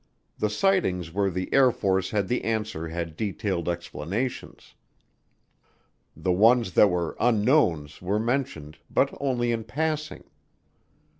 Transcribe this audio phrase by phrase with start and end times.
[0.39, 4.73] The sightings where the Air Force had the answer had detailed explanations.
[6.17, 10.23] The ones that were unknowns were mentioned, but only in passing.